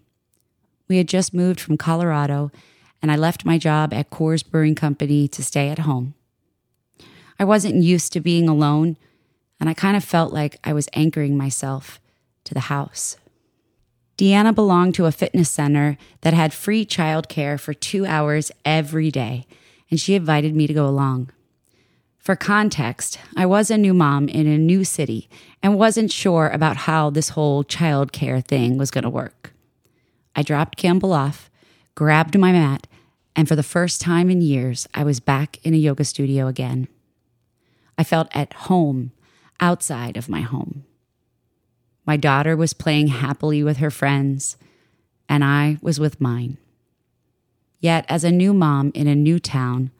We 0.87 0.99
had 0.99 1.09
just 1.09 1.33
moved 1.33 1.61
from 1.61 1.79
Colorado, 1.79 2.53
and 3.01 3.11
I 3.11 3.17
left 3.17 3.47
my 3.47 3.57
job 3.57 3.95
at 3.95 4.11
Coors 4.11 4.47
Brewing 4.47 4.75
Company 4.75 5.27
to 5.29 5.43
stay 5.43 5.71
at 5.71 5.79
home. 5.79 6.13
I 7.41 7.45
wasn't 7.45 7.83
used 7.83 8.13
to 8.13 8.21
being 8.21 8.51
alone, 8.51 8.99
and 9.59 9.71
I 9.71 9.73
kind 9.73 9.97
of 9.97 10.05
felt 10.05 10.31
like 10.31 10.59
I 10.63 10.75
was 10.75 10.91
anchoring 10.93 11.39
myself 11.39 12.03
to 12.45 12.53
the 12.53 12.69
house. 12.69 13.17
Deanna 14.19 14.53
belonged 14.53 14.97
to 14.97 15.07
a 15.07 15.13
fitness 15.13 15.49
center 15.49 15.97
that 16.23 16.35
had 16.35 16.53
free 16.53 16.85
childcare 16.85 17.59
for 17.59 17.73
two 17.73 18.05
hours 18.05 18.51
every 18.65 19.13
day, 19.13 19.47
and 19.91 20.01
she 20.01 20.17
invited 20.17 20.57
me 20.57 20.67
to 20.67 20.75
go 20.75 20.87
along. 20.87 21.31
For 22.19 22.35
context, 22.35 23.21
I 23.37 23.47
was 23.47 23.71
a 23.71 23.79
new 23.79 23.95
mom 23.95 24.29
in 24.29 24.49
a 24.49 24.59
new 24.59 24.83
city 24.83 25.31
and 25.63 25.79
wasn't 25.79 26.11
sure 26.11 26.49
about 26.49 26.79
how 26.79 27.11
this 27.11 27.31
whole 27.31 27.63
childcare 27.63 28.45
thing 28.45 28.77
was 28.77 28.91
going 28.91 29.05
to 29.05 29.09
work. 29.09 29.55
I 30.35 30.43
dropped 30.43 30.77
Campbell 30.77 31.13
off, 31.13 31.49
grabbed 31.95 32.37
my 32.37 32.51
mat, 32.51 32.89
and 33.37 33.47
for 33.47 33.55
the 33.55 33.63
first 33.63 34.01
time 34.01 34.31
in 34.31 34.43
years, 34.43 34.89
I 34.95 35.05
was 35.05 35.21
back 35.21 35.65
in 35.65 35.75
a 35.75 35.79
yoga 35.79 36.05
studio 36.05 36.49
again. 36.49 36.89
I 37.97 38.03
felt 38.03 38.29
at 38.33 38.53
home 38.53 39.13
outside 39.61 40.17
of 40.17 40.29
my 40.29 40.41
home. 40.41 40.85
My 42.09 42.17
daughter 42.17 42.57
was 42.57 42.73
playing 42.73 43.09
happily 43.09 43.63
with 43.63 43.77
her 43.77 43.91
friends, 43.91 44.57
and 45.29 45.45
I 45.45 45.77
was 45.83 46.01
with 46.01 46.23
mine. 46.23 46.57
Yet, 47.81 48.07
as 48.09 48.25
a 48.25 48.33
new 48.33 48.55
mom 48.55 48.93
in 48.95 49.07
a 49.07 49.15
new 49.15 49.39
town, 49.39 49.91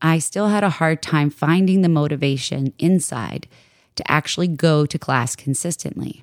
I 0.00 0.20
still 0.20 0.50
had 0.50 0.62
a 0.62 0.70
hard 0.78 1.02
time 1.02 1.30
finding 1.30 1.80
the 1.80 1.88
motivation 1.88 2.72
inside 2.78 3.48
to 3.96 4.08
actually 4.08 4.46
go 4.46 4.86
to 4.86 4.98
class 5.00 5.34
consistently. 5.34 6.22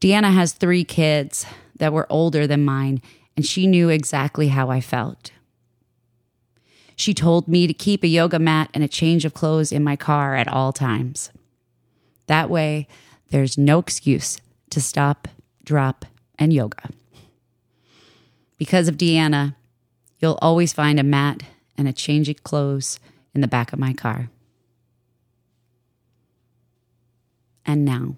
Deanna 0.00 0.32
has 0.32 0.54
three 0.54 0.82
kids 0.82 1.44
that 1.76 1.92
were 1.92 2.06
older 2.08 2.46
than 2.46 2.64
mine, 2.64 3.02
and 3.36 3.44
she 3.44 3.66
knew 3.66 3.90
exactly 3.90 4.48
how 4.48 4.70
I 4.70 4.80
felt. 4.80 5.32
She 6.96 7.12
told 7.12 7.46
me 7.46 7.66
to 7.66 7.74
keep 7.74 8.04
a 8.04 8.08
yoga 8.08 8.38
mat 8.38 8.70
and 8.72 8.82
a 8.82 8.88
change 8.88 9.26
of 9.26 9.34
clothes 9.34 9.70
in 9.70 9.84
my 9.84 9.96
car 9.96 10.34
at 10.34 10.48
all 10.48 10.72
times. 10.72 11.30
That 12.26 12.48
way, 12.48 12.88
there's 13.34 13.58
no 13.58 13.80
excuse 13.80 14.38
to 14.70 14.80
stop, 14.80 15.26
drop, 15.64 16.04
and 16.38 16.52
yoga. 16.52 16.88
Because 18.56 18.86
of 18.86 18.96
Deanna, 18.96 19.56
You'll 20.24 20.38
always 20.40 20.72
find 20.72 20.98
a 20.98 21.02
mat 21.02 21.42
and 21.76 21.86
a 21.86 21.92
change 21.92 22.30
of 22.30 22.42
clothes 22.42 22.98
in 23.34 23.42
the 23.42 23.46
back 23.46 23.74
of 23.74 23.78
my 23.78 23.92
car. 23.92 24.30
And 27.66 27.84
now, 27.84 28.16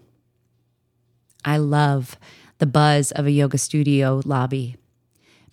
I 1.44 1.56
love 1.56 2.16
the 2.58 2.66
buzz 2.66 3.10
of 3.10 3.26
a 3.26 3.32
yoga 3.32 3.58
studio 3.58 4.22
lobby. 4.24 4.76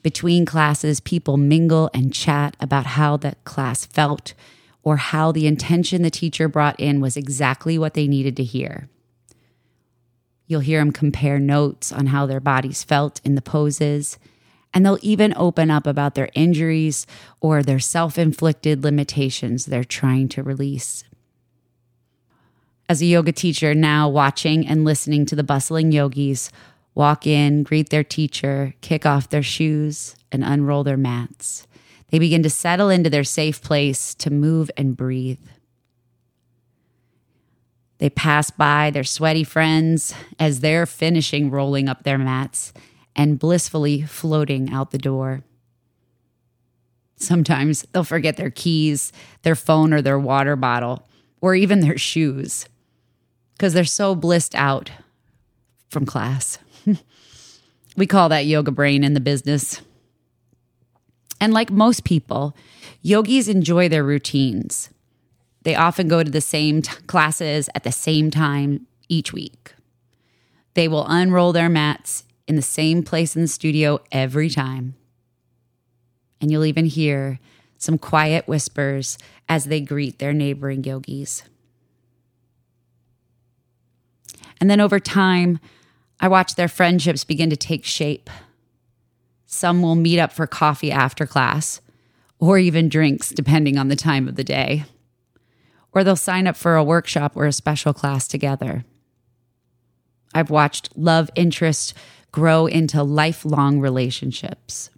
Between 0.04 0.46
classes, 0.46 1.00
people 1.00 1.38
mingle 1.38 1.90
and 1.92 2.14
chat 2.14 2.56
about 2.60 2.86
how 2.86 3.18
the 3.18 3.34
class 3.46 3.88
felt 3.88 4.36
or 4.84 4.98
how 4.98 5.32
the 5.32 5.48
intention 5.48 6.04
the 6.04 6.12
teacher 6.12 6.48
brought 6.48 6.80
in 6.80 7.02
was 7.02 7.18
exactly 7.18 7.80
what 7.80 7.96
they 7.96 8.08
needed 8.08 8.38
to 8.38 8.44
hear. 8.44 8.90
You'll 10.48 10.62
hear 10.62 10.80
them 10.80 10.92
compare 10.92 11.40
notes 11.40 11.92
on 11.92 12.08
how 12.08 12.26
their 12.26 12.40
bodies 12.40 12.84
felt 12.84 13.22
in 13.24 13.36
the 13.36 13.42
poses, 13.42 14.18
and 14.74 14.86
they'll 14.86 15.00
even 15.02 15.34
open 15.38 15.70
up 15.72 15.88
about 15.88 16.16
their 16.16 16.30
injuries 16.34 17.06
or 17.40 17.64
their 17.64 17.80
self 17.80 18.18
inflicted 18.18 18.84
limitations 18.84 19.66
they're 19.66 19.84
trying 19.84 20.28
to 20.30 20.44
release. 20.44 21.04
As 22.90 23.02
a 23.02 23.06
yoga 23.06 23.32
teacher, 23.32 23.74
now 23.74 24.10
watching 24.10 24.68
and 24.68 24.84
listening 24.84 25.26
to 25.28 25.36
the 25.36 25.44
bustling 25.44 25.92
yogis 25.92 26.52
walk 26.96 27.26
in, 27.26 27.64
greet 27.64 27.90
their 27.90 28.04
teacher, 28.04 28.74
kick 28.82 29.06
off 29.06 29.30
their 29.30 29.44
shoes, 29.44 30.16
and 30.32 30.44
unroll 30.44 30.84
their 30.84 30.98
mats, 30.98 31.68
they 32.10 32.20
begin 32.20 32.44
to 32.44 32.50
settle 32.50 32.90
into 32.90 33.10
their 33.10 33.24
safe 33.24 33.62
place 33.62 34.14
to 34.16 34.30
move 34.30 34.70
and 34.78 34.96
breathe. 34.98 35.40
They 38.04 38.10
pass 38.10 38.52
by 38.52 38.92
their 38.92 39.06
sweaty 39.06 39.46
friends 39.46 40.14
as 40.38 40.60
they're 40.60 40.86
finishing 40.86 41.50
rolling 41.50 41.88
up 41.88 42.04
their 42.04 42.18
mats 42.18 42.74
and 43.16 43.40
blissfully 43.40 44.02
floating 44.02 44.70
out 44.74 44.92
the 44.92 44.98
door. 44.98 45.46
Sometimes 47.16 47.84
they'll 47.94 48.04
forget 48.04 48.36
their 48.36 48.50
keys, 48.50 49.14
their 49.44 49.56
phone, 49.56 49.94
or 49.94 50.02
their 50.02 50.20
water 50.20 50.58
bottle, 50.58 51.08
or 51.40 51.56
even 51.56 51.80
their 51.80 51.98
shoes 51.98 52.66
because 53.54 53.72
they're 53.72 53.86
so 53.86 54.16
blissed 54.16 54.54
out 54.54 54.92
from 55.88 56.06
class. 56.06 56.58
we 57.96 58.06
call 58.06 58.28
that 58.28 58.46
yoga 58.46 58.72
brain 58.72 59.06
in 59.06 59.14
the 59.14 59.22
business. 59.22 59.80
And 61.40 61.54
like 61.54 61.72
most 61.72 62.04
people, 62.04 62.54
yogis 63.02 63.48
enjoy 63.48 63.88
their 63.88 64.04
routines. 64.04 64.90
They 65.64 65.76
often 65.76 66.08
go 66.08 66.24
to 66.24 66.32
the 66.32 66.42
same 66.42 66.82
t- 66.82 66.92
classes 67.08 67.70
at 67.74 67.84
the 67.84 67.92
same 67.92 68.30
time 68.30 68.88
each 69.10 69.34
week. 69.34 69.74
They 70.74 70.88
will 70.88 71.06
unroll 71.08 71.54
their 71.54 71.70
mats 71.70 72.26
in 72.48 72.56
the 72.56 72.62
same 72.62 73.04
place 73.04 73.36
in 73.36 73.42
the 73.42 73.48
studio 73.48 74.00
every 74.12 74.50
time. 74.50 74.96
And 76.42 76.52
you'll 76.52 76.66
even 76.66 76.86
hear 76.86 77.40
some 77.78 77.98
quiet 77.98 78.48
whispers 78.48 79.18
as 79.48 79.66
they 79.66 79.80
greet 79.80 80.20
their 80.20 80.34
neighboring 80.34 80.84
yogis. 80.84 81.44
And 84.60 84.70
then 84.70 84.80
over 84.80 85.00
time, 85.00 85.60
I 86.20 86.28
watch 86.28 86.56
their 86.56 86.68
friendships 86.68 87.24
begin 87.24 87.50
to 87.50 87.58
take 87.58 87.84
shape. 87.84 88.30
Some 89.46 89.82
will 89.82 89.96
meet 89.96 90.20
up 90.20 90.32
for 90.32 90.48
coffee 90.48 90.92
after 90.92 91.26
class, 91.26 91.82
or 92.40 92.58
even 92.58 92.90
drinks, 92.90 93.30
depending 93.30 93.78
on 93.78 93.90
the 93.90 93.96
time 93.96 94.28
of 94.28 94.36
the 94.36 94.44
day. 94.44 94.86
Or 95.94 96.04
they'll 96.04 96.16
sign 96.16 96.48
up 96.48 96.56
for 96.56 96.76
a 96.76 96.84
workshop 96.84 97.34
or 97.36 97.46
a 97.46 97.54
special 97.54 97.94
class 97.94 98.28
together. 98.28 98.84
I've 100.34 100.50
watched 100.50 100.90
love 100.98 101.30
interests 101.36 101.94
grow 102.32 102.66
into 102.66 103.04
lifelong 103.04 103.80
relationships. 103.80 104.90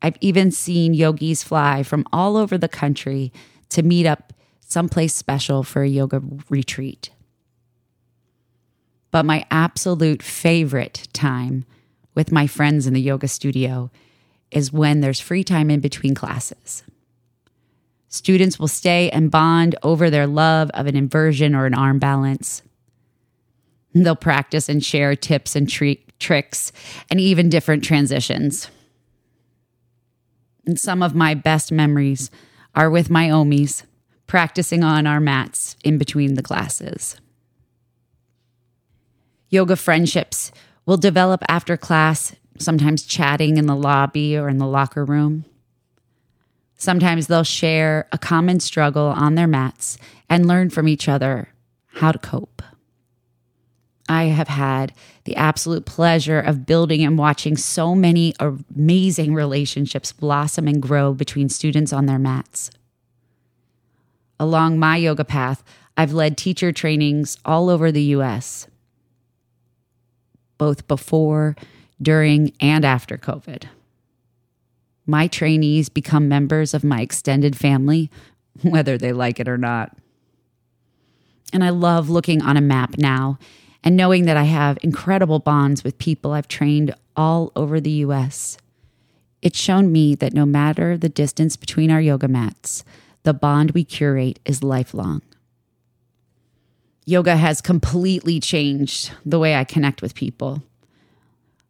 I've 0.00 0.16
even 0.20 0.52
seen 0.52 0.94
yogis 0.94 1.42
fly 1.42 1.82
from 1.82 2.04
all 2.12 2.36
over 2.36 2.56
the 2.56 2.68
country 2.68 3.32
to 3.70 3.82
meet 3.82 4.06
up 4.06 4.32
someplace 4.60 5.14
special 5.14 5.62
for 5.64 5.82
a 5.82 5.88
yoga 5.88 6.22
retreat. 6.48 7.10
But 9.10 9.24
my 9.24 9.44
absolute 9.50 10.22
favorite 10.22 11.08
time 11.12 11.64
with 12.14 12.30
my 12.30 12.46
friends 12.46 12.86
in 12.86 12.94
the 12.94 13.00
yoga 13.00 13.26
studio 13.26 13.90
is 14.50 14.72
when 14.72 15.00
there's 15.00 15.20
free 15.20 15.42
time 15.42 15.70
in 15.70 15.80
between 15.80 16.14
classes. 16.14 16.82
Students 18.08 18.58
will 18.58 18.68
stay 18.68 19.10
and 19.10 19.30
bond 19.30 19.76
over 19.82 20.08
their 20.08 20.26
love 20.26 20.70
of 20.74 20.86
an 20.86 20.96
inversion 20.96 21.54
or 21.54 21.66
an 21.66 21.74
arm 21.74 21.98
balance. 21.98 22.62
They'll 23.94 24.16
practice 24.16 24.68
and 24.68 24.84
share 24.84 25.14
tips 25.16 25.56
and 25.56 25.68
tricks 25.68 26.72
and 27.10 27.20
even 27.20 27.48
different 27.48 27.84
transitions. 27.84 28.70
And 30.66 30.78
some 30.78 31.02
of 31.02 31.14
my 31.14 31.34
best 31.34 31.72
memories 31.72 32.30
are 32.74 32.90
with 32.90 33.10
my 33.10 33.28
Omis 33.28 33.84
practicing 34.26 34.84
on 34.84 35.06
our 35.06 35.20
mats 35.20 35.76
in 35.82 35.98
between 35.98 36.34
the 36.34 36.42
classes. 36.42 37.16
Yoga 39.48 39.76
friendships 39.76 40.52
will 40.84 40.98
develop 40.98 41.42
after 41.48 41.76
class, 41.76 42.34
sometimes 42.58 43.04
chatting 43.04 43.56
in 43.56 43.66
the 43.66 43.74
lobby 43.74 44.36
or 44.36 44.48
in 44.48 44.58
the 44.58 44.66
locker 44.66 45.04
room. 45.04 45.44
Sometimes 46.78 47.26
they'll 47.26 47.44
share 47.44 48.08
a 48.12 48.18
common 48.18 48.60
struggle 48.60 49.08
on 49.08 49.34
their 49.34 49.46
mats 49.46 49.98
and 50.30 50.46
learn 50.46 50.70
from 50.70 50.88
each 50.88 51.08
other 51.08 51.48
how 51.96 52.12
to 52.12 52.18
cope. 52.18 52.62
I 54.08 54.24
have 54.24 54.48
had 54.48 54.94
the 55.24 55.36
absolute 55.36 55.84
pleasure 55.84 56.40
of 56.40 56.64
building 56.64 57.04
and 57.04 57.18
watching 57.18 57.58
so 57.58 57.94
many 57.94 58.32
amazing 58.40 59.34
relationships 59.34 60.12
blossom 60.12 60.66
and 60.66 60.80
grow 60.80 61.12
between 61.12 61.50
students 61.50 61.92
on 61.92 62.06
their 62.06 62.18
mats. 62.18 62.70
Along 64.40 64.78
my 64.78 64.96
yoga 64.96 65.24
path, 65.24 65.62
I've 65.96 66.14
led 66.14 66.38
teacher 66.38 66.72
trainings 66.72 67.36
all 67.44 67.68
over 67.68 67.92
the 67.92 68.14
US 68.14 68.66
both 70.58 70.86
before, 70.88 71.56
during, 72.02 72.52
and 72.60 72.84
after 72.84 73.16
COVID. 73.16 73.64
My 75.08 75.26
trainees 75.26 75.88
become 75.88 76.28
members 76.28 76.72
of 76.72 76.84
my 76.84 77.00
extended 77.00 77.56
family, 77.56 78.10
whether 78.62 78.96
they 78.96 79.12
like 79.12 79.40
it 79.40 79.48
or 79.48 79.58
not. 79.58 79.98
And 81.52 81.64
I 81.64 81.70
love 81.70 82.08
looking 82.08 82.42
on 82.42 82.56
a 82.56 82.60
map 82.60 82.96
now 82.96 83.38
and 83.82 83.96
knowing 83.96 84.26
that 84.26 84.36
I 84.36 84.44
have 84.44 84.78
incredible 84.82 85.40
bonds 85.40 85.82
with 85.82 85.98
people 85.98 86.32
I've 86.32 86.46
trained 86.46 86.94
all 87.16 87.50
over 87.56 87.80
the 87.80 87.90
US. 87.90 88.56
It's 89.42 89.58
shown 89.58 89.90
me 89.90 90.14
that 90.14 90.32
no 90.32 90.46
matter 90.46 90.96
the 90.96 91.08
distance 91.08 91.56
between 91.56 91.90
our 91.90 92.00
yoga 92.00 92.28
mats, 92.28 92.84
the 93.24 93.34
bond 93.34 93.72
we 93.72 93.82
curate 93.82 94.38
is 94.44 94.62
lifelong 94.62 95.22
yoga 97.08 97.36
has 97.36 97.62
completely 97.62 98.38
changed 98.38 99.10
the 99.24 99.38
way 99.38 99.56
I 99.56 99.64
connect 99.64 100.02
with 100.02 100.14
people. 100.14 100.62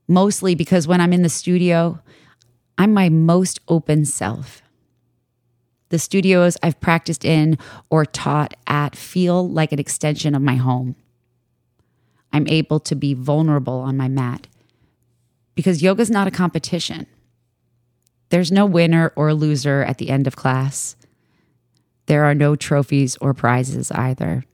Mostly 0.08 0.56
because 0.56 0.88
when 0.88 1.00
I'm 1.00 1.12
in 1.12 1.22
the 1.22 1.28
studio, 1.28 2.00
I'm 2.78 2.94
my 2.94 3.08
most 3.08 3.58
open 3.66 4.04
self. 4.04 4.62
The 5.88 5.98
studios 5.98 6.56
I've 6.62 6.80
practiced 6.80 7.24
in 7.24 7.58
or 7.90 8.06
taught 8.06 8.54
at 8.68 8.94
feel 8.94 9.48
like 9.48 9.72
an 9.72 9.80
extension 9.80 10.34
of 10.34 10.42
my 10.42 10.54
home. 10.54 10.94
I'm 12.32 12.46
able 12.46 12.78
to 12.80 12.94
be 12.94 13.14
vulnerable 13.14 13.80
on 13.80 13.96
my 13.96 14.06
mat 14.06 14.46
because 15.54 15.82
yoga 15.82 16.02
is 16.02 16.10
not 16.10 16.28
a 16.28 16.30
competition. 16.30 17.06
There's 18.28 18.52
no 18.52 18.64
winner 18.64 19.12
or 19.16 19.34
loser 19.34 19.82
at 19.82 19.98
the 19.98 20.10
end 20.10 20.26
of 20.26 20.36
class. 20.36 20.94
There 22.06 22.24
are 22.24 22.34
no 22.34 22.54
trophies 22.54 23.16
or 23.20 23.34
prizes 23.34 23.90
either. 23.90 24.44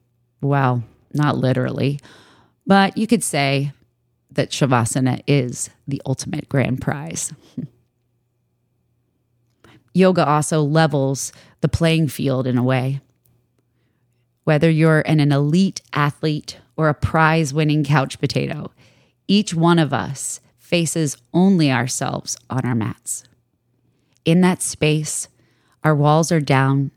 Well, 0.41 0.85
not 1.13 1.37
literally, 1.37 2.01
but 2.67 2.97
you 2.97 3.07
could 3.07 3.23
say 3.23 3.73
that 4.31 4.51
Shavasana 4.51 5.23
is 5.27 5.69
the 5.87 6.01
ultimate 6.07 6.49
grand 6.49 6.81
prize. 6.81 7.33
Yoga 9.94 10.26
also 10.26 10.61
levels 10.61 11.33
the 11.61 11.68
playing 11.68 12.09
field 12.09 12.46
in 12.46 12.59
a 12.59 12.62
way. 12.62 13.00
Whether 14.42 14.68
you're 14.68 15.00
an, 15.07 15.20
an 15.20 15.33
elite 15.33 15.80
athlete 15.92 16.59
or 16.76 16.88
a 16.88 16.94
prize 16.94 17.54
winning 17.54 17.85
couch 17.85 18.18
potato, 18.18 18.72
each 19.28 19.54
one 19.54 19.78
of 19.78 19.94
us 19.94 20.40
faces 20.59 21.16
only 21.33 21.70
ourselves 21.70 22.37
on 22.50 22.66
our 22.66 22.74
mats. 22.74 23.24
In 24.24 24.40
that 24.40 24.61
space, 24.61 25.28
our 25.85 25.94
walls 25.94 26.33
are 26.33 26.40
down, 26.40 26.90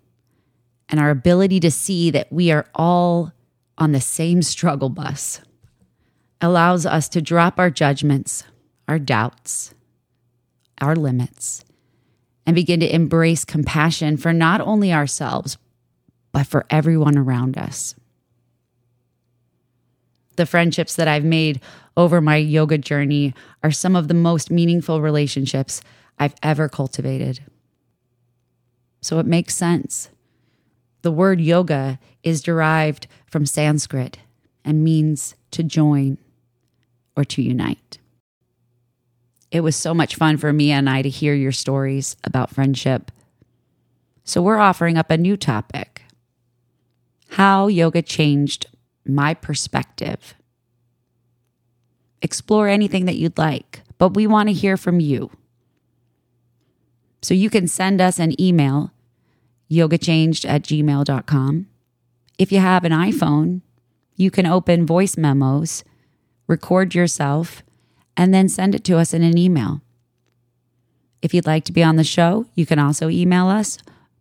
and 0.89 0.99
our 0.99 1.11
ability 1.11 1.59
to 1.59 1.69
see 1.71 2.09
that 2.11 2.31
we 2.31 2.51
are 2.51 2.65
all 2.73 3.31
on 3.77 3.91
the 3.91 4.01
same 4.01 4.41
struggle 4.41 4.89
bus 4.89 5.41
allows 6.41 6.85
us 6.85 7.09
to 7.09 7.21
drop 7.21 7.59
our 7.59 7.69
judgments, 7.69 8.43
our 8.87 8.99
doubts, 8.99 9.73
our 10.81 10.95
limits, 10.95 11.63
and 12.47 12.55
begin 12.55 12.79
to 12.79 12.95
embrace 12.95 13.43
compassion 13.43 14.15
for 14.15 14.31
not 14.31 14.61
only 14.61 14.93
ourselves, 14.93 15.57
but 16.31 16.47
for 16.47 16.65
everyone 16.69 17.17
around 17.17 17.57
us. 17.57 17.93
The 20.37 20.45
friendships 20.45 20.95
that 20.95 21.09
I've 21.09 21.25
made 21.25 21.59
over 21.97 22.21
my 22.21 22.37
yoga 22.37 22.77
journey 22.77 23.33
are 23.63 23.71
some 23.71 23.95
of 23.95 24.07
the 24.07 24.13
most 24.13 24.49
meaningful 24.49 25.01
relationships 25.01 25.81
I've 26.17 26.35
ever 26.41 26.69
cultivated. 26.69 27.41
So 29.01 29.19
it 29.19 29.25
makes 29.25 29.55
sense. 29.55 30.09
The 31.01 31.11
word 31.11 31.41
yoga 31.41 31.99
is 32.23 32.41
derived 32.41 33.07
from 33.25 33.45
Sanskrit 33.45 34.19
and 34.63 34.83
means 34.83 35.35
to 35.51 35.63
join 35.63 36.17
or 37.15 37.25
to 37.25 37.41
unite. 37.41 37.97
It 39.51 39.61
was 39.61 39.75
so 39.75 39.93
much 39.93 40.15
fun 40.15 40.37
for 40.37 40.51
Mia 40.51 40.75
and 40.75 40.89
I 40.89 41.01
to 41.01 41.09
hear 41.09 41.33
your 41.33 41.51
stories 41.51 42.15
about 42.23 42.49
friendship. 42.49 43.11
So 44.23 44.41
we're 44.41 44.57
offering 44.57 44.97
up 44.97 45.09
a 45.09 45.17
new 45.17 45.37
topic 45.37 46.01
how 47.31 47.67
yoga 47.67 48.01
changed 48.01 48.67
my 49.05 49.33
perspective. 49.33 50.33
Explore 52.21 52.67
anything 52.67 53.05
that 53.05 53.17
you'd 53.17 53.37
like, 53.37 53.81
but 53.97 54.15
we 54.15 54.27
want 54.27 54.49
to 54.49 54.53
hear 54.53 54.77
from 54.77 54.99
you. 54.99 55.29
So 57.21 57.33
you 57.33 57.49
can 57.49 57.67
send 57.67 58.01
us 58.01 58.19
an 58.19 58.39
email, 58.41 58.91
yogachanged 59.69 60.47
at 60.47 60.63
gmail.com. 60.63 61.67
If 62.37 62.51
you 62.51 62.59
have 62.59 62.83
an 62.83 62.91
iPhone, 62.91 63.61
you 64.15 64.31
can 64.31 64.45
open 64.45 64.85
voice 64.85 65.17
memos, 65.17 65.83
record 66.47 66.95
yourself, 66.95 67.63
and 68.17 68.33
then 68.33 68.49
send 68.49 68.73
it 68.75 68.83
to 68.85 68.97
us 68.97 69.13
in 69.13 69.21
an 69.21 69.37
email. 69.37 69.81
If 71.21 71.33
you'd 71.33 71.45
like 71.45 71.63
to 71.65 71.71
be 71.71 71.83
on 71.83 71.95
the 71.95 72.03
show, 72.03 72.47
you 72.55 72.65
can 72.65 72.79
also 72.79 73.09
email 73.09 73.47
us. 73.47 73.77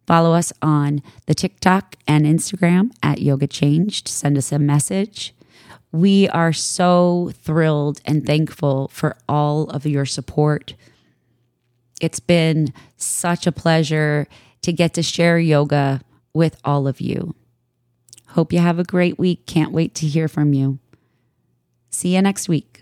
Follow 0.06 0.35
us 0.35 0.52
on 0.62 1.02
the 1.26 1.35
TikTok 1.35 1.96
and 2.06 2.24
Instagram 2.24 2.92
at 3.02 3.20
Yoga 3.20 3.46
Changed. 3.46 4.06
Send 4.06 4.38
us 4.38 4.52
a 4.52 4.59
message. 4.59 5.35
We 5.90 6.28
are 6.28 6.52
so 6.52 7.32
thrilled 7.42 8.00
and 8.04 8.24
thankful 8.24 8.88
for 8.88 9.16
all 9.28 9.64
of 9.70 9.87
your 9.87 10.04
support. 10.04 10.74
It's 12.00 12.20
been 12.20 12.72
such 12.96 13.46
a 13.46 13.52
pleasure 13.52 14.28
to 14.62 14.72
get 14.72 14.94
to 14.94 15.02
share 15.02 15.38
yoga 15.38 16.02
with 16.35 16.59
all 16.64 16.87
of 16.87 17.00
you. 17.00 17.35
Hope 18.28 18.52
you 18.52 18.59
have 18.59 18.78
a 18.78 18.85
great 18.85 19.18
week. 19.18 19.46
Can't 19.46 19.72
wait 19.72 19.94
to 19.94 20.06
hear 20.06 20.28
from 20.28 20.52
you. 20.52 20.78
See 21.90 22.14
you 22.14 22.22
next 22.22 22.48
week. 22.48 22.75